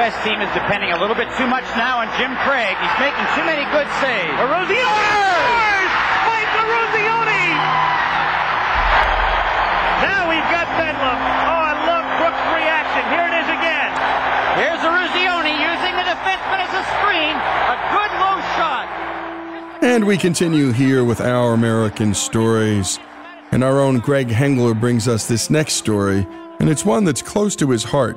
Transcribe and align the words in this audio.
U.S. 0.00 0.16
team 0.24 0.40
is 0.40 0.48
depending 0.56 0.96
a 0.96 0.98
little 0.98 1.14
bit 1.14 1.28
too 1.36 1.44
much 1.44 1.68
now 1.76 2.00
on 2.00 2.08
Jim 2.16 2.32
Craig. 2.48 2.72
He's 2.80 2.98
making 3.04 3.20
too 3.36 3.44
many 3.44 3.68
good 3.68 3.84
saves. 4.00 4.32
Eruzione! 4.40 5.84
Mike 6.24 6.52
Eruzione! 6.56 7.44
Now 10.00 10.24
we've 10.24 10.48
got 10.48 10.64
Bedlam. 10.80 11.20
Oh, 11.20 11.68
I 11.68 11.76
love 11.84 12.08
Brooks' 12.16 12.48
reaction. 12.56 13.04
Here 13.12 13.28
it 13.28 13.44
is 13.44 13.48
again. 13.52 13.92
Here's 14.56 14.80
Eruzione 14.80 15.52
using 15.60 15.92
the 15.92 16.08
defenseman 16.08 16.64
as 16.64 16.72
a 16.80 16.84
screen. 16.96 17.36
A 17.68 17.76
good 17.92 18.12
low 18.24 18.40
shot. 18.56 18.88
And 19.84 20.06
we 20.06 20.16
continue 20.16 20.72
here 20.72 21.04
with 21.04 21.20
our 21.20 21.52
American 21.52 22.14
stories. 22.14 22.98
And 23.52 23.62
our 23.62 23.78
own 23.78 23.98
Greg 23.98 24.28
Hengler 24.28 24.72
brings 24.72 25.06
us 25.08 25.28
this 25.28 25.50
next 25.50 25.74
story, 25.74 26.26
and 26.58 26.70
it's 26.70 26.86
one 26.86 27.04
that's 27.04 27.20
close 27.20 27.54
to 27.56 27.68
his 27.68 27.84
heart. 27.84 28.16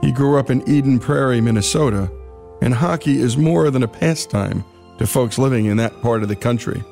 He 0.00 0.12
grew 0.12 0.38
up 0.38 0.50
in 0.50 0.68
Eden 0.68 0.98
Prairie, 0.98 1.40
Minnesota, 1.40 2.10
and 2.62 2.74
hockey 2.74 3.20
is 3.20 3.36
more 3.36 3.70
than 3.70 3.82
a 3.82 3.88
pastime 3.88 4.64
to 4.98 5.06
folks 5.06 5.38
living 5.38 5.66
in 5.66 5.76
that 5.78 6.00
part 6.02 6.22
of 6.22 6.28
the 6.28 6.36
country. 6.36 6.82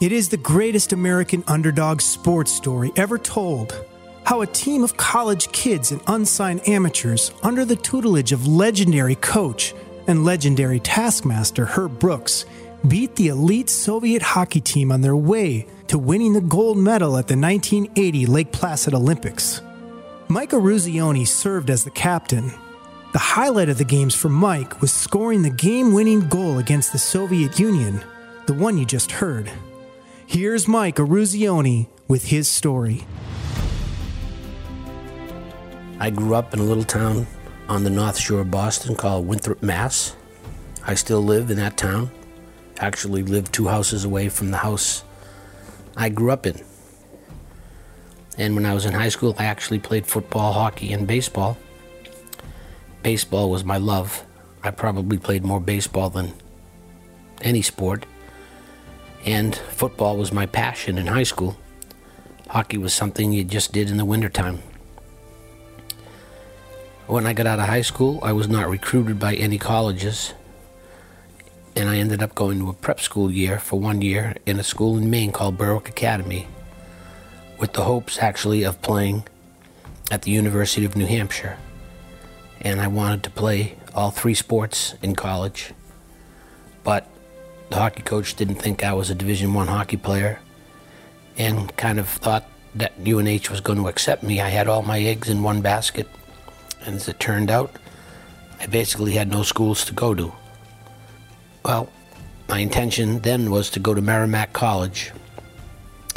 It 0.00 0.12
is 0.12 0.28
the 0.28 0.36
greatest 0.36 0.92
American 0.92 1.44
underdog 1.46 2.00
sports 2.00 2.52
story 2.52 2.90
ever 2.96 3.18
told. 3.18 3.84
How 4.24 4.40
a 4.40 4.46
team 4.46 4.82
of 4.82 4.96
college 4.96 5.52
kids 5.52 5.92
and 5.92 6.00
unsigned 6.06 6.66
amateurs, 6.68 7.32
under 7.42 7.64
the 7.64 7.76
tutelage 7.76 8.32
of 8.32 8.46
legendary 8.46 9.14
coach 9.16 9.74
and 10.06 10.24
legendary 10.24 10.80
taskmaster 10.80 11.64
Herb 11.64 11.98
Brooks, 11.98 12.44
beat 12.86 13.14
the 13.16 13.28
elite 13.28 13.70
Soviet 13.70 14.22
hockey 14.22 14.60
team 14.60 14.90
on 14.90 15.00
their 15.00 15.16
way 15.16 15.66
to 15.88 15.98
winning 15.98 16.32
the 16.32 16.40
gold 16.40 16.78
medal 16.78 17.16
at 17.16 17.28
the 17.28 17.36
1980 17.36 18.26
Lake 18.26 18.52
Placid 18.52 18.94
Olympics. 18.94 19.60
Mike 20.32 20.52
Eruzione 20.52 21.28
served 21.28 21.68
as 21.68 21.84
the 21.84 21.90
captain. 21.90 22.54
The 23.12 23.18
highlight 23.18 23.68
of 23.68 23.76
the 23.76 23.84
games 23.84 24.14
for 24.14 24.30
Mike 24.30 24.80
was 24.80 24.90
scoring 24.90 25.42
the 25.42 25.50
game 25.50 25.92
winning 25.92 26.26
goal 26.26 26.56
against 26.56 26.90
the 26.90 26.98
Soviet 26.98 27.58
Union, 27.58 28.02
the 28.46 28.54
one 28.54 28.78
you 28.78 28.86
just 28.86 29.12
heard. 29.12 29.52
Here's 30.26 30.66
Mike 30.66 30.96
Eruzione 30.96 31.88
with 32.08 32.24
his 32.24 32.48
story. 32.48 33.04
I 36.00 36.08
grew 36.08 36.34
up 36.34 36.54
in 36.54 36.60
a 36.60 36.64
little 36.64 36.82
town 36.82 37.26
on 37.68 37.84
the 37.84 37.90
north 37.90 38.16
shore 38.16 38.40
of 38.40 38.50
Boston 38.50 38.96
called 38.96 39.26
Winthrop, 39.26 39.62
Mass. 39.62 40.16
I 40.86 40.94
still 40.94 41.20
live 41.20 41.50
in 41.50 41.58
that 41.58 41.76
town. 41.76 42.10
Actually, 42.78 43.22
live 43.22 43.52
two 43.52 43.68
houses 43.68 44.06
away 44.06 44.30
from 44.30 44.50
the 44.50 44.56
house 44.56 45.04
I 45.94 46.08
grew 46.08 46.30
up 46.30 46.46
in. 46.46 46.58
And 48.38 48.54
when 48.54 48.64
I 48.64 48.72
was 48.72 48.86
in 48.86 48.94
high 48.94 49.10
school, 49.10 49.34
I 49.38 49.44
actually 49.44 49.78
played 49.78 50.06
football, 50.06 50.52
hockey, 50.52 50.92
and 50.92 51.06
baseball. 51.06 51.58
Baseball 53.02 53.50
was 53.50 53.64
my 53.64 53.76
love. 53.76 54.24
I 54.62 54.70
probably 54.70 55.18
played 55.18 55.44
more 55.44 55.60
baseball 55.60 56.08
than 56.08 56.32
any 57.42 57.62
sport. 57.62 58.06
And 59.24 59.54
football 59.54 60.16
was 60.16 60.32
my 60.32 60.46
passion 60.46 60.98
in 60.98 61.06
high 61.06 61.24
school. 61.24 61.56
Hockey 62.48 62.78
was 62.78 62.94
something 62.94 63.32
you 63.32 63.44
just 63.44 63.72
did 63.72 63.90
in 63.90 63.96
the 63.96 64.04
wintertime. 64.04 64.62
When 67.06 67.26
I 67.26 67.32
got 67.34 67.46
out 67.46 67.58
of 67.58 67.66
high 67.66 67.82
school, 67.82 68.18
I 68.22 68.32
was 68.32 68.48
not 68.48 68.68
recruited 68.68 69.18
by 69.18 69.34
any 69.34 69.58
colleges. 69.58 70.32
And 71.76 71.88
I 71.88 71.96
ended 71.96 72.22
up 72.22 72.34
going 72.34 72.58
to 72.60 72.70
a 72.70 72.74
prep 72.74 73.00
school 73.00 73.30
year 73.30 73.58
for 73.58 73.78
one 73.78 74.00
year 74.00 74.36
in 74.46 74.58
a 74.58 74.62
school 74.62 74.96
in 74.96 75.10
Maine 75.10 75.32
called 75.32 75.58
Berwick 75.58 75.88
Academy 75.88 76.46
with 77.62 77.74
the 77.74 77.84
hopes 77.84 78.18
actually 78.18 78.64
of 78.64 78.82
playing 78.82 79.22
at 80.10 80.22
the 80.22 80.32
University 80.32 80.84
of 80.84 80.96
New 80.96 81.06
Hampshire. 81.06 81.56
And 82.60 82.80
I 82.80 82.88
wanted 82.88 83.22
to 83.22 83.30
play 83.30 83.76
all 83.94 84.10
three 84.10 84.34
sports 84.34 84.96
in 85.00 85.14
college. 85.14 85.72
But 86.82 87.06
the 87.70 87.76
hockey 87.76 88.02
coach 88.02 88.34
didn't 88.34 88.56
think 88.56 88.82
I 88.82 88.94
was 88.94 89.10
a 89.10 89.14
Division 89.14 89.54
1 89.54 89.68
hockey 89.68 89.96
player 89.96 90.40
and 91.38 91.74
kind 91.76 92.00
of 92.00 92.08
thought 92.08 92.44
that 92.74 92.94
UNH 92.98 93.48
was 93.48 93.60
going 93.60 93.78
to 93.78 93.86
accept 93.86 94.24
me. 94.24 94.40
I 94.40 94.48
had 94.48 94.66
all 94.66 94.82
my 94.82 94.98
eggs 94.98 95.28
in 95.28 95.44
one 95.44 95.60
basket. 95.60 96.08
And 96.84 96.96
as 96.96 97.06
it 97.06 97.20
turned 97.20 97.48
out, 97.48 97.70
I 98.58 98.66
basically 98.66 99.12
had 99.12 99.30
no 99.30 99.44
schools 99.44 99.84
to 99.84 99.92
go 99.92 100.14
to. 100.14 100.32
Well, 101.64 101.88
my 102.48 102.58
intention 102.58 103.20
then 103.20 103.52
was 103.52 103.70
to 103.70 103.78
go 103.78 103.94
to 103.94 104.02
Merrimack 104.02 104.52
College. 104.52 105.12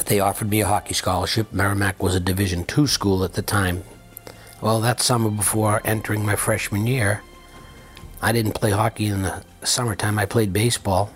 They 0.04 0.20
offered 0.20 0.50
me 0.50 0.62
a 0.62 0.68
hockey 0.68 0.94
scholarship. 0.94 1.52
Merrimack 1.52 2.02
was 2.02 2.16
a 2.16 2.20
Division 2.20 2.66
II 2.78 2.88
school 2.88 3.24
at 3.24 3.34
the 3.34 3.42
time. 3.42 3.84
Well, 4.62 4.82
that 4.82 5.02
summer 5.02 5.30
before 5.30 5.82
entering 5.86 6.26
my 6.26 6.36
freshman 6.36 6.88
year, 6.88 7.22
I 8.22 8.32
didn't 8.32 8.54
play 8.54 8.72
hockey 8.72 9.08
in 9.08 9.22
the 9.24 9.44
summertime. 9.64 10.20
I 10.20 10.26
played 10.26 10.54
baseball 10.54 11.12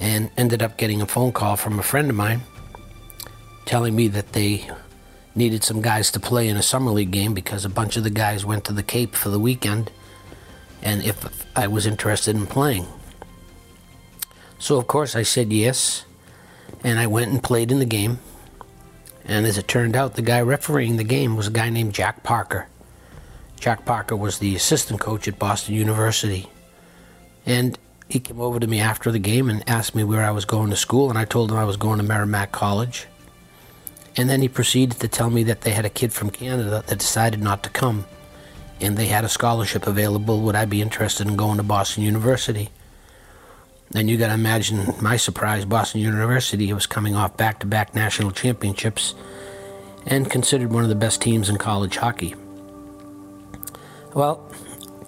and 0.00 0.30
ended 0.36 0.62
up 0.62 0.76
getting 0.76 1.00
a 1.00 1.06
phone 1.06 1.32
call 1.32 1.56
from 1.56 1.78
a 1.78 1.82
friend 1.82 2.10
of 2.10 2.16
mine 2.16 2.42
telling 3.64 3.96
me 3.96 4.08
that 4.08 4.32
they 4.32 4.68
needed 5.34 5.62
some 5.64 5.82
guys 5.82 6.10
to 6.12 6.20
play 6.20 6.48
in 6.48 6.56
a 6.56 6.62
summer 6.62 6.90
league 6.90 7.10
game 7.10 7.34
because 7.34 7.64
a 7.64 7.68
bunch 7.68 7.96
of 7.96 8.04
the 8.04 8.10
guys 8.10 8.44
went 8.44 8.64
to 8.64 8.72
the 8.72 8.82
Cape 8.82 9.14
for 9.14 9.28
the 9.28 9.38
weekend 9.38 9.90
and 10.82 11.02
if 11.02 11.46
I 11.56 11.66
was 11.66 11.86
interested 11.86 12.36
in 12.36 12.46
playing. 12.46 12.86
So, 14.58 14.78
of 14.78 14.86
course, 14.86 15.14
I 15.14 15.22
said 15.22 15.52
yes, 15.52 16.04
and 16.84 16.98
I 16.98 17.06
went 17.06 17.32
and 17.32 17.42
played 17.42 17.70
in 17.70 17.78
the 17.78 17.84
game. 17.84 18.18
And 19.24 19.46
as 19.46 19.58
it 19.58 19.66
turned 19.66 19.96
out, 19.96 20.14
the 20.14 20.22
guy 20.22 20.40
refereeing 20.40 20.96
the 20.96 21.04
game 21.04 21.36
was 21.36 21.48
a 21.48 21.52
guy 21.52 21.68
named 21.68 21.94
Jack 21.94 22.22
Parker. 22.22 22.68
Jack 23.58 23.84
Parker 23.84 24.14
was 24.14 24.38
the 24.38 24.54
assistant 24.54 25.00
coach 25.00 25.26
at 25.26 25.38
Boston 25.38 25.74
University. 25.74 26.48
And 27.44 27.78
he 28.08 28.20
came 28.20 28.40
over 28.40 28.60
to 28.60 28.66
me 28.66 28.80
after 28.80 29.10
the 29.10 29.18
game 29.18 29.50
and 29.50 29.68
asked 29.68 29.94
me 29.94 30.04
where 30.04 30.24
I 30.24 30.30
was 30.30 30.44
going 30.44 30.70
to 30.70 30.76
school, 30.76 31.10
and 31.10 31.18
I 31.18 31.24
told 31.24 31.50
him 31.50 31.56
I 31.56 31.64
was 31.64 31.76
going 31.76 31.98
to 31.98 32.04
Merrimack 32.04 32.52
College. 32.52 33.06
And 34.16 34.30
then 34.30 34.42
he 34.42 34.48
proceeded 34.48 35.00
to 35.00 35.08
tell 35.08 35.30
me 35.30 35.42
that 35.44 35.62
they 35.62 35.72
had 35.72 35.84
a 35.84 35.90
kid 35.90 36.12
from 36.12 36.30
Canada 36.30 36.84
that 36.86 36.98
decided 36.98 37.42
not 37.42 37.62
to 37.64 37.70
come, 37.70 38.06
and 38.80 38.96
they 38.96 39.06
had 39.06 39.24
a 39.24 39.28
scholarship 39.28 39.86
available. 39.86 40.40
Would 40.42 40.54
I 40.54 40.64
be 40.64 40.80
interested 40.82 41.26
in 41.26 41.36
going 41.36 41.56
to 41.56 41.62
Boston 41.62 42.04
University? 42.04 42.70
Then 43.90 44.08
you 44.08 44.16
got 44.16 44.28
to 44.28 44.34
imagine 44.34 44.94
my 45.00 45.16
surprise. 45.16 45.64
Boston 45.64 46.00
University 46.00 46.72
was 46.72 46.86
coming 46.86 47.14
off 47.14 47.36
back 47.36 47.60
to 47.60 47.66
back 47.66 47.94
national 47.94 48.32
championships 48.32 49.14
and 50.06 50.30
considered 50.30 50.72
one 50.72 50.82
of 50.82 50.88
the 50.88 50.94
best 50.94 51.22
teams 51.22 51.48
in 51.48 51.56
college 51.56 51.96
hockey. 51.96 52.34
Well, 54.14 54.50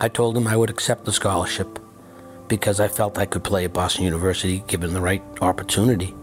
I 0.00 0.08
told 0.08 0.36
him 0.36 0.46
I 0.46 0.56
would 0.56 0.70
accept 0.70 1.04
the 1.04 1.12
scholarship 1.12 1.78
because 2.46 2.80
I 2.80 2.88
felt 2.88 3.18
I 3.18 3.26
could 3.26 3.44
play 3.44 3.64
at 3.64 3.72
Boston 3.72 4.04
University 4.04 4.62
given 4.66 4.94
the 4.94 5.00
right 5.00 5.22
opportunity. 5.40 6.14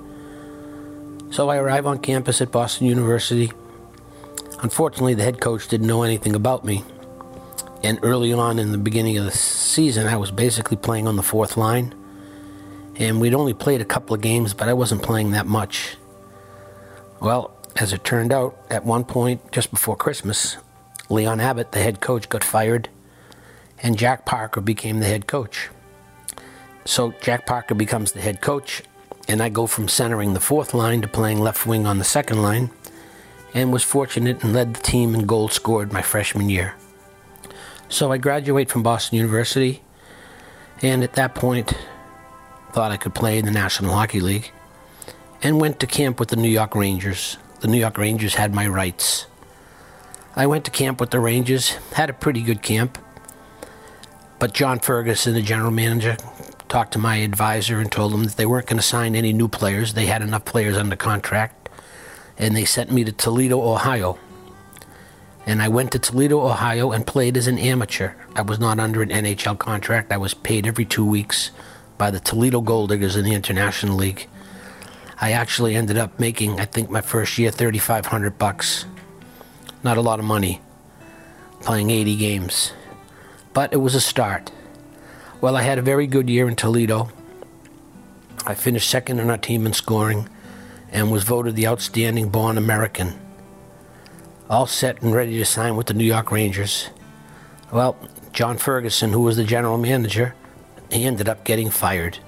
So 1.32 1.50
I 1.50 1.58
arrive 1.58 1.86
on 1.86 2.00
campus 2.00 2.42
at 2.42 2.52
Boston 2.52 2.88
University. 2.88 3.52
Unfortunately, 4.62 5.14
the 5.14 5.24
head 5.24 5.42
coach 5.42 5.68
didn't 5.68 5.88
know 5.88 6.04
anything 6.04 6.36
about 6.36 6.64
me. 6.64 6.84
And 7.84 8.00
early 8.02 8.32
on 8.34 8.58
in 8.58 8.72
the 8.72 8.78
beginning 8.78 9.18
of 9.18 9.26
the 9.26 9.32
season, 9.32 10.08
I 10.08 10.16
was 10.16 10.32
basically 10.32 10.78
playing 10.78 11.08
on 11.08 11.18
the 11.18 11.24
fourth 11.24 11.58
line 11.58 11.94
and 12.98 13.20
we'd 13.20 13.34
only 13.34 13.54
played 13.54 13.82
a 13.82 13.86
couple 13.86 14.16
of 14.16 14.22
games, 14.22 14.54
but 14.54 14.70
I 14.70 14.74
wasn't 14.74 15.04
playing 15.04 15.32
that 15.32 15.46
much. 15.46 15.98
Well, 17.20 17.52
as 17.76 17.92
it 17.92 18.04
turned 18.04 18.32
out, 18.32 18.58
at 18.70 18.86
one 18.86 19.04
point 19.04 19.52
just 19.52 19.72
before 19.72 19.96
Christmas, 19.96 20.58
Leon 21.10 21.40
Abbott, 21.40 21.72
the 21.72 21.82
head 21.82 22.02
coach, 22.02 22.30
got 22.30 22.44
fired, 22.44 22.90
and 23.80 23.98
Jack 23.98 24.26
Parker 24.26 24.62
became 24.62 25.00
the 25.00 25.06
head 25.06 25.28
coach. 25.28 25.70
So 26.86 27.14
Jack 27.22 27.46
Parker 27.46 27.76
becomes 27.76 28.12
the 28.12 28.22
head 28.22 28.42
coach, 28.42 28.84
and 29.28 29.42
I 29.42 29.50
go 29.50 29.68
from 29.68 29.88
centering 29.88 30.34
the 30.34 30.40
fourth 30.40 30.74
line 30.74 31.02
to 31.02 31.08
playing 31.08 31.40
left 31.40 31.66
wing 31.66 31.86
on 31.86 31.98
the 31.98 32.04
second 32.04 32.42
line, 32.42 32.72
and 33.54 33.74
was 33.74 33.84
fortunate 33.84 34.44
and 34.44 34.54
led 34.54 34.74
the 34.74 34.82
team 34.82 35.16
in 35.16 35.26
goals 35.26 35.54
scored 35.54 35.92
my 35.92 36.02
freshman 36.02 36.50
year. 36.50 36.76
So 37.90 38.12
I 38.12 38.18
graduate 38.18 38.70
from 38.70 38.84
Boston 38.84 39.18
University, 39.18 39.82
and 40.82 41.04
at 41.04 41.14
that 41.14 41.36
point, 41.36 41.74
thought 42.76 42.92
I 42.92 42.98
could 42.98 43.16
play 43.16 43.38
in 43.38 43.46
the 43.46 43.52
National 43.52 43.94
Hockey 43.94 44.20
League, 44.20 44.52
and 45.42 45.62
went 45.62 45.80
to 45.80 45.88
camp 45.88 46.20
with 46.20 46.28
the 46.28 46.36
New 46.36 46.50
York 46.50 46.76
Rangers. 46.76 47.38
The 47.62 47.70
New 47.70 47.78
York 47.78 47.98
Rangers 47.98 48.36
had 48.36 48.54
my 48.54 48.68
rights. 48.68 49.28
I 50.36 50.46
went 50.46 50.66
to 50.66 50.72
camp 50.72 51.00
with 51.00 51.12
the 51.12 51.22
Rangers, 51.22 51.70
had 51.94 52.10
a 52.10 52.14
pretty 52.14 52.42
good 52.42 52.62
camp, 52.62 52.98
but 54.40 54.52
John 54.52 54.80
Ferguson, 54.80 55.36
the 55.36 55.42
general 55.42 55.72
manager, 55.72 56.18
talked 56.68 56.92
to 56.92 57.00
my 57.00 57.16
advisor 57.16 57.80
and 57.80 57.90
told 57.90 58.14
him 58.14 58.26
that 58.26 58.36
they 58.36 58.46
weren't 58.46 58.68
going 58.68 58.76
to 58.76 58.84
sign 58.84 59.16
any 59.16 59.32
new 59.32 59.48
players. 59.48 59.94
They 59.94 60.08
had 60.08 60.22
enough 60.22 60.44
players 60.44 60.76
under 60.76 60.98
contract, 60.98 61.70
and 62.38 62.58
they 62.58 62.66
sent 62.66 62.92
me 62.92 63.06
to 63.06 63.14
Toledo, 63.14 63.62
Ohio. 63.62 64.20
And 65.46 65.62
I 65.62 65.70
went 65.70 65.94
to 65.94 66.00
Toledo, 66.00 66.42
Ohio, 66.42 66.92
and 66.92 67.08
played 67.08 67.38
as 67.38 67.48
an 67.48 67.58
amateur. 67.58 68.16
I 68.36 68.42
was 68.42 68.60
not 68.60 68.82
under 68.82 69.02
an 69.02 69.12
NHL 69.12 69.58
contract. 69.60 70.12
I 70.12 70.18
was 70.18 70.34
paid 70.34 70.68
every 70.68 70.84
two 70.84 71.06
weeks 71.06 71.52
by 71.98 72.12
the 72.12 72.20
Toledo 72.20 72.62
Goaldiggers 72.62 73.18
in 73.18 73.24
the 73.24 73.34
International 73.34 73.96
League. 73.96 74.28
I 75.20 75.32
actually 75.32 75.76
ended 75.76 75.98
up 75.98 76.20
making, 76.20 76.60
I 76.60 76.66
think, 76.66 76.90
my 76.90 77.02
first 77.02 77.38
year, 77.38 77.52
3,500 77.52 78.38
bucks. 78.38 78.86
Not 79.84 79.98
a 79.98 80.02
lot 80.02 80.20
of 80.20 80.26
money, 80.26 80.62
playing 81.62 81.90
80 81.90 82.16
games, 82.18 82.74
but 83.54 83.72
it 83.72 83.78
was 83.78 83.96
a 83.96 84.02
start. 84.02 84.52
Well, 85.40 85.56
I 85.56 85.62
had 85.62 85.78
a 85.78 85.82
very 85.82 86.08
good 86.08 86.30
year 86.30 86.48
in 86.48 86.56
Toledo. 86.56 87.10
I 88.46 88.56
finished 88.56 88.90
second 88.90 89.20
in 89.20 89.30
our 89.30 89.38
team 89.38 89.66
in 89.66 89.74
scoring 89.74 90.28
and 90.92 91.12
was 91.12 91.24
voted 91.24 91.56
the 91.56 91.68
outstanding 91.68 92.30
born 92.30 92.58
American. 92.58 93.20
All 94.50 94.68
set 94.68 95.02
and 95.02 95.14
ready 95.14 95.38
to 95.38 95.46
sign 95.46 95.76
with 95.76 95.88
the 95.88 95.94
New 95.94 96.04
York 96.06 96.32
Rangers. 96.32 96.90
Well, 97.72 97.98
John 98.32 98.58
Ferguson, 98.58 99.12
who 99.12 99.22
was 99.22 99.38
the 99.38 99.44
general 99.44 99.78
manager, 99.78 100.36
he 100.92 101.06
ended 101.06 101.30
up 101.30 101.44
getting 101.44 101.70
fired. 101.70 102.20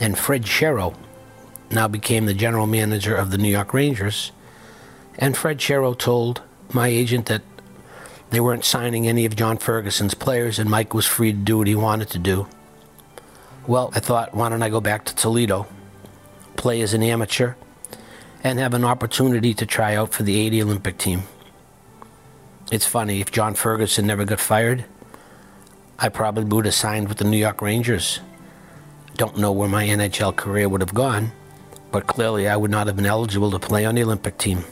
And 0.00 0.18
Fred 0.18 0.44
Shero 0.44 0.94
now 1.70 1.88
became 1.88 2.26
the 2.26 2.34
general 2.34 2.66
manager 2.66 3.14
of 3.14 3.30
the 3.30 3.38
New 3.38 3.50
York 3.50 3.72
Rangers. 3.72 4.32
And 5.18 5.36
Fred 5.36 5.58
Shero 5.58 5.96
told 5.96 6.42
my 6.72 6.88
agent 6.88 7.26
that 7.26 7.42
they 8.30 8.40
weren't 8.40 8.64
signing 8.64 9.06
any 9.06 9.26
of 9.26 9.36
John 9.36 9.58
Ferguson's 9.58 10.14
players 10.14 10.58
and 10.58 10.70
Mike 10.70 10.94
was 10.94 11.06
free 11.06 11.32
to 11.32 11.38
do 11.38 11.58
what 11.58 11.66
he 11.66 11.74
wanted 11.74 12.08
to 12.10 12.18
do. 12.18 12.46
Well, 13.66 13.92
I 13.94 14.00
thought, 14.00 14.34
why 14.34 14.48
don't 14.48 14.62
I 14.62 14.70
go 14.70 14.80
back 14.80 15.04
to 15.04 15.14
Toledo, 15.14 15.66
play 16.56 16.80
as 16.80 16.94
an 16.94 17.02
amateur, 17.02 17.54
and 18.42 18.58
have 18.58 18.74
an 18.74 18.84
opportunity 18.84 19.54
to 19.54 19.66
try 19.66 19.94
out 19.94 20.12
for 20.12 20.24
the 20.24 20.38
80 20.40 20.62
Olympic 20.62 20.98
team? 20.98 21.22
It's 22.72 22.86
funny, 22.86 23.20
if 23.20 23.30
John 23.30 23.54
Ferguson 23.54 24.06
never 24.06 24.24
got 24.24 24.40
fired, 24.40 24.86
I 26.02 26.08
probably 26.08 26.42
would 26.42 26.64
have 26.64 26.74
signed 26.74 27.08
with 27.08 27.18
the 27.18 27.24
New 27.24 27.36
York 27.36 27.62
Rangers. 27.62 28.18
Don't 29.14 29.38
know 29.38 29.52
where 29.52 29.68
my 29.68 29.86
NHL 29.86 30.34
career 30.34 30.68
would 30.68 30.80
have 30.80 30.92
gone, 30.92 31.30
but 31.92 32.08
clearly 32.08 32.48
I 32.48 32.56
would 32.56 32.72
not 32.72 32.88
have 32.88 32.96
been 32.96 33.06
eligible 33.06 33.52
to 33.52 33.60
play 33.60 33.84
on 33.84 33.94
the 33.94 34.02
Olympic 34.02 34.36
team. 34.36 34.64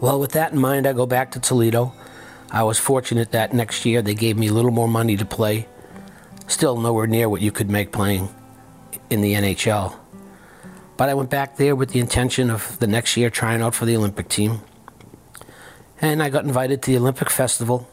Well, 0.00 0.18
with 0.18 0.32
that 0.32 0.50
in 0.50 0.58
mind, 0.58 0.88
I 0.88 0.92
go 0.92 1.06
back 1.06 1.30
to 1.30 1.38
Toledo. 1.40 1.92
I 2.50 2.64
was 2.64 2.80
fortunate 2.80 3.30
that 3.30 3.54
next 3.54 3.84
year 3.84 4.02
they 4.02 4.14
gave 4.14 4.36
me 4.36 4.48
a 4.48 4.52
little 4.52 4.72
more 4.72 4.88
money 4.88 5.16
to 5.16 5.24
play. 5.24 5.68
Still 6.48 6.80
nowhere 6.80 7.06
near 7.06 7.28
what 7.28 7.40
you 7.40 7.52
could 7.52 7.70
make 7.70 7.92
playing 7.92 8.28
in 9.08 9.20
the 9.20 9.34
NHL. 9.34 9.94
But 10.96 11.10
I 11.10 11.14
went 11.14 11.30
back 11.30 11.58
there 11.58 11.76
with 11.76 11.90
the 11.90 12.00
intention 12.00 12.50
of 12.50 12.76
the 12.80 12.88
next 12.88 13.16
year 13.16 13.30
trying 13.30 13.62
out 13.62 13.76
for 13.76 13.84
the 13.84 13.96
Olympic 13.96 14.28
team. 14.28 14.62
And 16.00 16.20
I 16.20 16.28
got 16.28 16.42
invited 16.42 16.82
to 16.82 16.90
the 16.90 16.96
Olympic 16.96 17.30
Festival 17.30 17.88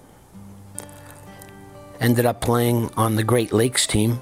ended 1.99 2.25
up 2.25 2.39
playing 2.41 2.89
on 2.95 3.15
the 3.15 3.23
Great 3.23 3.51
Lakes 3.51 3.85
team. 3.85 4.21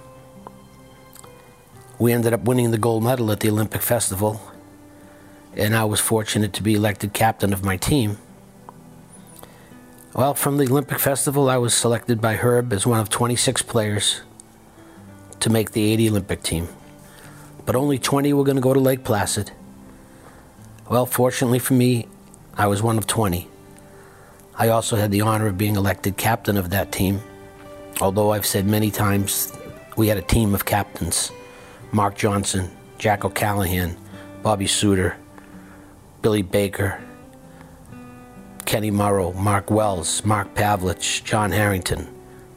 We 2.00 2.12
ended 2.12 2.34
up 2.34 2.43
winning 2.43 2.72
the 2.72 2.77
gold 2.77 3.03
medal 3.03 3.31
at 3.31 3.39
the 3.39 3.50
Olympic 3.50 3.81
Festival, 3.81 4.41
and 5.55 5.75
I 5.75 5.84
was 5.86 6.00
fortunate 6.00 6.53
to 6.53 6.63
be 6.63 6.75
elected 6.75 7.13
captain 7.13 7.53
of 7.53 7.63
my 7.63 7.77
team. 7.77 8.17
Well, 10.13 10.34
from 10.34 10.57
the 10.57 10.65
Olympic 10.65 11.00
Festival, 11.00 11.50
I 11.50 11.57
was 11.57 11.75
selected 11.75 12.19
by 12.19 12.36
Herb 12.36 12.74
as 12.74 12.88
one 12.88 13.00
of 13.00 13.10
26 13.10 13.62
players 13.63 14.22
to 15.39 15.50
make 15.51 15.72
the 15.72 15.91
80 15.91 16.10
Olympic 16.10 16.41
team. 16.41 16.67
But 17.65 17.75
only 17.75 18.00
20 18.00 18.34
were 18.34 18.43
going 18.43 18.55
to 18.55 18.62
go 18.62 18.74
to 18.74 18.79
Lake 18.79 19.03
Placid. 19.03 19.51
Well, 20.89 21.05
fortunately 21.05 21.60
for 21.60 21.74
me, 21.74 22.07
I 22.55 22.65
was 22.65 22.81
one 22.81 22.98
of 22.98 23.05
20. 23.05 23.48
I 24.55 24.69
also 24.69 24.96
had 24.96 25.12
the 25.12 25.22
honor 25.22 25.46
of 25.48 25.57
being 25.57 25.75
elected 25.75 26.17
captain 26.17 26.57
of 26.57 26.72
that 26.72 26.91
team 26.91 27.22
Although 28.00 28.32
I've 28.32 28.46
said 28.46 28.68
many 28.68 28.92
times 28.92 29.51
we 29.96 30.08
had 30.08 30.18
a 30.18 30.22
team 30.22 30.54
of 30.54 30.66
captains 30.66 31.32
Mark 31.92 32.16
Johnson, 32.16 32.70
Jack 32.98 33.25
O'Callahan, 33.25 33.98
Bobby 34.44 34.68
Suter, 34.68 35.18
Billy 36.22 36.42
Baker, 36.42 37.01
Kenny 38.66 38.92
Morrow, 38.92 39.32
Mark 39.34 39.72
Wells, 39.72 40.24
Mark 40.25 40.54
Pavelich, 40.54 41.24
John 41.24 41.51
Harrington. 41.51 42.08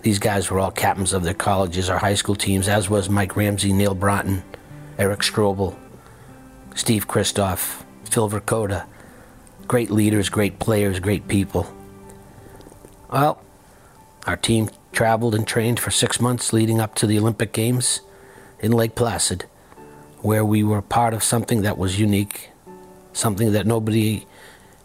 These 0.02 0.18
guys 0.18 0.50
were 0.50 0.58
all 0.58 0.72
captains 0.72 1.12
of 1.12 1.22
their 1.22 1.34
colleges 1.34 1.88
or 1.88 1.98
high 1.98 2.14
school 2.14 2.34
teams, 2.34 2.68
as 2.68 2.90
was 2.90 3.08
Mike 3.08 3.36
Ramsey, 3.36 3.72
Neal 3.72 3.94
Broten, 3.94 4.42
Eric 4.98 5.20
Strobel, 5.20 5.76
Steve 6.74 7.06
Christoff, 7.06 7.84
Phil 8.04 8.28
Verchota. 8.28 8.86
Great 9.68 9.90
leaders, 9.90 10.28
great 10.28 10.58
players, 10.58 10.98
great 10.98 11.28
people. 11.28 11.72
Well, 13.12 13.40
our 14.26 14.36
team 14.36 14.68
traveled 15.00 15.34
and 15.34 15.46
trained 15.46 15.80
for 15.80 15.90
six 15.90 16.20
months 16.20 16.52
leading 16.52 16.78
up 16.78 16.94
to 16.94 17.06
the 17.06 17.18
Olympic 17.18 17.54
Games 17.54 18.02
in 18.58 18.70
Lake 18.70 18.94
Placid, 18.94 19.46
where 20.18 20.44
we 20.44 20.62
were 20.62 20.82
part 20.82 21.14
of 21.14 21.22
something 21.22 21.62
that 21.62 21.78
was 21.78 21.98
unique, 21.98 22.50
something 23.14 23.52
that 23.52 23.66
nobody 23.66 24.26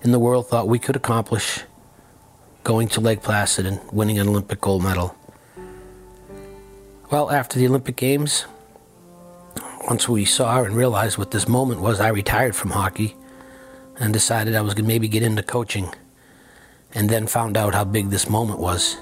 in 0.04 0.14
the 0.14 0.20
world 0.20 0.48
thought 0.48 0.70
we 0.70 0.80
could 0.80 0.96
accomplish 0.96 1.64
going 2.64 2.88
to 2.88 3.02
Lake 3.02 3.24
Placid 3.24 3.66
and 3.66 3.82
winning 3.92 4.18
an 4.18 4.30
Olympic 4.30 4.62
gold 4.62 4.84
medal. 4.84 5.18
Well, 7.12 7.30
after 7.30 7.60
the 7.60 7.68
Olympic 7.68 7.98
Games, 7.98 8.46
once 9.86 10.08
we 10.08 10.24
saw 10.24 10.64
and 10.64 10.78
realized 10.78 11.18
what 11.18 11.32
this 11.32 11.46
moment 11.46 11.82
was, 11.82 12.00
I 12.00 12.08
retired 12.08 12.56
from 12.56 12.72
hockey 12.72 13.18
and 14.00 14.14
decided 14.14 14.56
I 14.56 14.62
was 14.62 14.76
going 14.76 14.86
to 14.86 14.88
maybe 14.88 15.10
get 15.10 15.24
into 15.24 15.44
coaching. 15.44 15.94
And 16.94 17.10
then 17.10 17.28
found 17.28 17.58
out 17.58 17.74
how 17.74 17.84
big 17.84 18.12
this 18.12 18.30
moment 18.30 18.60
was 18.60 18.96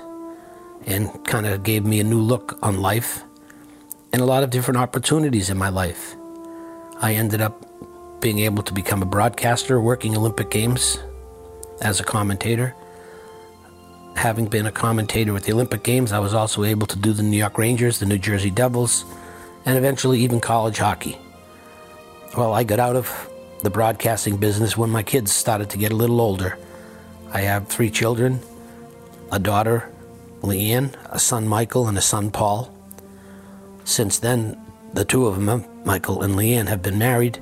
and 0.86 1.24
kind 1.26 1.46
of 1.46 1.64
gave 1.64 1.86
me 1.86 2.00
a 2.00 2.04
new 2.04 2.20
look 2.20 2.58
on 2.62 2.82
life 2.82 3.24
and 4.12 4.22
a 4.22 4.26
lot 4.26 4.44
of 4.44 4.50
different 4.50 4.78
opportunities 4.78 5.50
in 5.50 5.58
my 5.58 5.70
life. 5.70 6.16
I 7.02 7.16
ended 7.16 7.42
up 7.42 7.66
being 8.22 8.40
able 8.40 8.64
to 8.64 8.74
become 8.74 9.02
a 9.02 9.06
broadcaster 9.06 9.82
working 9.82 10.16
Olympic 10.16 10.50
Games 10.50 11.00
as 11.82 12.00
a 12.00 12.04
commentator. 12.04 12.76
Having 14.16 14.48
been 14.48 14.66
a 14.66 14.72
commentator 14.72 15.34
with 15.34 15.44
the 15.44 15.54
Olympic 15.54 15.84
Games, 15.84 16.12
I 16.12 16.20
was 16.20 16.34
also 16.34 16.64
able 16.64 16.88
to 16.88 16.98
do 16.98 17.14
the 17.14 17.24
New 17.24 17.38
York 17.38 17.58
Rangers, 17.58 18.00
the 18.00 18.06
New 18.06 18.20
Jersey 18.20 18.52
Devils, 18.52 19.04
and 19.66 19.78
eventually 19.78 20.20
even 20.22 20.40
college 20.40 20.78
hockey. 20.78 21.18
Well, 22.38 22.54
I 22.54 22.64
got 22.64 22.80
out 22.80 22.96
of 22.96 23.30
the 23.64 23.70
broadcasting 23.70 24.38
business 24.38 24.78
when 24.78 24.90
my 24.90 25.04
kids 25.04 25.32
started 25.32 25.70
to 25.72 25.78
get 25.78 25.92
a 25.92 25.96
little 25.96 26.22
older. 26.22 26.58
I 27.32 27.42
have 27.42 27.68
three 27.68 27.90
children 27.90 28.40
a 29.32 29.40
daughter, 29.40 29.90
Leanne, 30.44 30.94
a 31.10 31.20
son, 31.20 31.48
Michael, 31.48 31.88
and 31.88 31.98
a 31.98 32.02
son, 32.02 32.30
Paul. 32.30 32.70
Since 33.86 34.20
then, 34.20 34.60
the 34.94 35.06
two 35.06 35.26
of 35.26 35.36
them, 35.36 35.50
uh, 35.50 35.60
Michael 35.86 36.22
and 36.22 36.36
Leanne, 36.36 36.68
have 36.68 36.82
been 36.82 37.00
married 37.00 37.40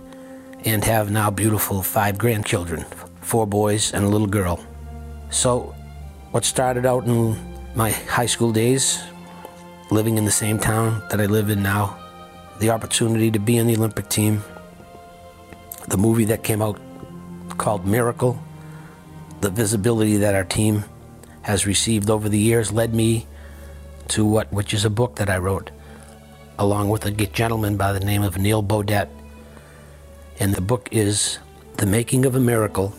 and 0.66 0.84
have 0.84 1.12
now 1.12 1.30
beautiful 1.32 1.82
five 1.82 2.18
grandchildren 2.18 2.86
four 3.32 3.48
boys 3.48 3.94
and 3.94 4.04
a 4.04 4.08
little 4.08 4.28
girl. 4.28 4.60
So, 5.30 5.74
what 6.32 6.44
started 6.44 6.86
out 6.86 7.06
in 7.06 7.38
my 7.76 7.92
high 7.92 8.26
school 8.26 8.52
days, 8.52 9.02
living 9.90 10.18
in 10.18 10.26
the 10.26 10.32
same 10.32 10.60
town 10.60 11.02
that 11.10 11.22
I 11.22 11.28
live 11.28 11.50
in 11.50 11.64
now, 11.64 11.98
the 12.60 12.72
opportunity 12.72 13.32
to 13.32 13.40
be 13.40 13.58
on 13.58 13.68
the 13.68 13.76
Olympic 13.76 14.10
team, 14.10 14.44
the 15.88 15.98
movie 15.98 16.26
that 16.26 16.44
came 16.44 16.62
out 16.62 16.78
called 17.58 17.88
Miracle, 17.88 18.38
the 19.40 19.50
visibility 19.50 20.18
that 20.18 20.36
our 20.36 20.44
team 20.44 20.84
has 21.44 21.66
received 21.66 22.10
over 22.10 22.30
the 22.30 22.40
years 22.40 22.72
led 22.72 22.94
me 22.94 23.28
to 24.10 24.26
what, 24.26 24.52
which 24.52 24.74
is 24.74 24.86
a 24.86 24.90
book 24.90 25.16
that 25.16 25.30
I 25.30 25.38
wrote, 25.38 25.72
along 26.60 26.90
with 26.90 27.06
a 27.06 27.12
gentleman 27.12 27.78
by 27.78 27.94
the 27.94 28.00
name 28.00 28.24
of 28.24 28.38
Neal 28.38 28.62
Boudette. 28.62 29.10
And 30.40 30.54
the 30.54 30.62
book 30.62 30.90
is 30.92 31.40
The 31.78 31.86
Making 31.86 32.26
of 32.26 32.36
a 32.36 32.40
Miracle, 32.40 32.94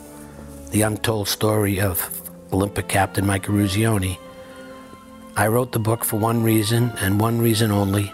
the 0.71 0.83
untold 0.83 1.29
story 1.29 1.81
of 1.81 2.23
Olympic 2.53 2.89
captain 2.89 3.27
Mike 3.27 3.47
Eruzione. 3.47 4.19
I 5.37 5.47
wrote 5.47 5.73
the 5.73 5.79
book 5.79 6.05
for 6.05 6.19
one 6.19 6.43
reason 6.43 6.93
and 7.01 7.21
one 7.21 7.41
reason 7.41 7.71
only 7.71 8.13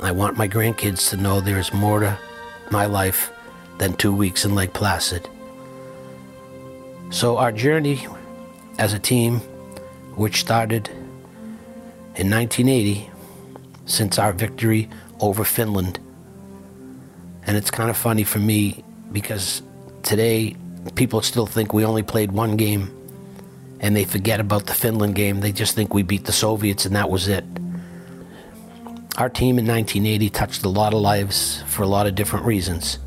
I 0.00 0.12
want 0.12 0.36
my 0.36 0.46
grandkids 0.46 1.08
to 1.10 1.16
know 1.16 1.40
there 1.40 1.58
is 1.58 1.72
more 1.72 2.00
to 2.00 2.18
my 2.70 2.84
life 2.84 3.32
than 3.78 3.94
two 3.94 4.12
weeks 4.12 4.44
in 4.44 4.54
Lake 4.54 4.74
Placid. 4.74 5.26
So, 7.10 7.38
our 7.38 7.50
journey 7.50 8.06
as 8.78 8.92
a 8.92 8.98
team, 8.98 9.40
which 10.16 10.40
started 10.40 10.88
in 12.16 12.30
1980, 12.30 13.10
since 13.84 14.18
our 14.18 14.32
victory 14.32 14.88
over 15.20 15.44
Finland, 15.44 15.98
and 17.46 17.56
it's 17.56 17.70
kind 17.70 17.88
of 17.88 17.96
funny 17.96 18.24
for 18.24 18.40
me 18.40 18.82
because 19.12 19.62
today 20.02 20.56
people 20.94 21.22
still 21.22 21.46
think 21.46 21.72
we 21.72 21.84
only 21.84 22.02
played 22.02 22.32
one 22.32 22.56
game 22.56 22.92
and 23.80 23.94
they 23.94 24.04
forget 24.04 24.40
about 24.40 24.66
the 24.66 24.74
Finland 24.74 25.14
game. 25.14 25.40
They 25.40 25.52
just 25.52 25.74
think 25.74 25.94
we 25.94 26.02
beat 26.02 26.24
the 26.24 26.32
Soviets 26.32 26.84
and 26.86 26.96
that 26.96 27.08
was 27.08 27.28
it. 27.28 27.44
Our 29.16 29.28
team 29.28 29.58
in 29.58 29.66
1980 29.66 30.30
touched 30.30 30.64
a 30.64 30.68
lot 30.68 30.92
of 30.92 31.00
lives 31.00 31.62
for 31.66 31.82
a 31.82 31.86
lot 31.86 32.06
of 32.06 32.14
different 32.14 32.44
reasons. 32.44 32.98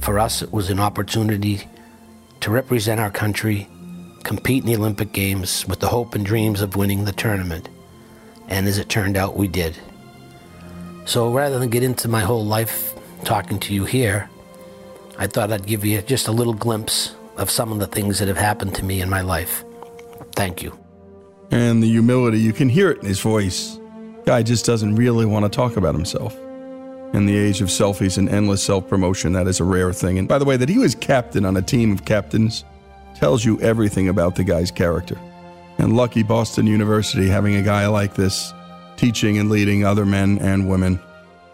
For 0.00 0.18
us, 0.18 0.42
it 0.42 0.52
was 0.52 0.70
an 0.70 0.78
opportunity 0.78 1.66
to 2.40 2.50
represent 2.50 3.00
our 3.00 3.10
country, 3.10 3.68
compete 4.28 4.62
in 4.62 4.66
the 4.66 4.76
Olympic 4.76 5.12
Games 5.12 5.66
with 5.66 5.80
the 5.80 5.88
hope 5.88 6.14
and 6.14 6.24
dreams 6.24 6.60
of 6.60 6.76
winning 6.76 7.06
the 7.06 7.12
tournament. 7.12 7.70
And 8.48 8.68
as 8.68 8.76
it 8.76 8.90
turned 8.90 9.16
out, 9.16 9.38
we 9.38 9.48
did. 9.48 9.74
So 11.06 11.32
rather 11.32 11.58
than 11.58 11.70
get 11.70 11.82
into 11.82 12.08
my 12.08 12.20
whole 12.20 12.44
life 12.44 12.92
talking 13.24 13.58
to 13.60 13.72
you 13.72 13.86
here, 13.86 14.28
I 15.16 15.28
thought 15.28 15.50
I'd 15.50 15.64
give 15.64 15.82
you 15.82 16.02
just 16.02 16.28
a 16.28 16.32
little 16.32 16.52
glimpse 16.52 17.16
of 17.38 17.50
some 17.50 17.72
of 17.72 17.78
the 17.78 17.86
things 17.86 18.18
that 18.18 18.28
have 18.28 18.36
happened 18.36 18.74
to 18.74 18.84
me 18.84 19.00
in 19.00 19.08
my 19.08 19.22
life. 19.22 19.64
Thank 20.32 20.62
you. 20.62 20.78
And 21.50 21.82
the 21.82 21.88
humility, 21.88 22.38
you 22.38 22.52
can 22.52 22.68
hear 22.68 22.90
it 22.90 22.98
in 22.98 23.06
his 23.06 23.20
voice. 23.20 23.78
Guy 24.26 24.42
just 24.42 24.66
doesn't 24.66 24.94
really 24.96 25.24
want 25.24 25.46
to 25.46 25.48
talk 25.48 25.78
about 25.78 25.94
himself. 25.94 26.36
In 27.14 27.24
the 27.24 27.34
age 27.34 27.62
of 27.62 27.68
selfies 27.68 28.18
and 28.18 28.28
endless 28.28 28.62
self 28.62 28.86
promotion, 28.88 29.32
that 29.32 29.46
is 29.46 29.58
a 29.58 29.64
rare 29.64 29.94
thing. 29.94 30.18
And 30.18 30.28
by 30.28 30.38
the 30.38 30.44
way, 30.44 30.58
that 30.58 30.68
he 30.68 30.76
was 30.76 30.94
captain 30.94 31.46
on 31.46 31.56
a 31.56 31.62
team 31.62 31.92
of 31.92 32.04
captains 32.04 32.64
tells 33.18 33.44
you 33.44 33.60
everything 33.60 34.08
about 34.08 34.36
the 34.36 34.44
guy's 34.44 34.70
character. 34.70 35.18
And 35.78 35.96
lucky 35.96 36.22
Boston 36.22 36.66
University 36.66 37.28
having 37.28 37.56
a 37.56 37.62
guy 37.62 37.86
like 37.88 38.14
this 38.14 38.52
teaching 38.96 39.38
and 39.38 39.50
leading 39.50 39.84
other 39.84 40.06
men 40.06 40.38
and 40.38 40.68
women. 40.68 41.00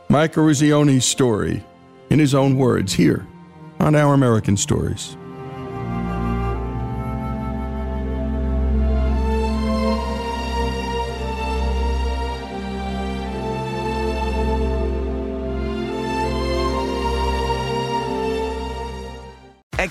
Mike 0.08 0.34
Eruzione's 0.34 1.04
story, 1.04 1.64
in 2.10 2.18
his 2.18 2.34
own 2.34 2.56
words, 2.56 2.92
here 2.92 3.26
on 3.80 3.94
Our 3.94 4.14
American 4.14 4.56
Stories. 4.56 5.16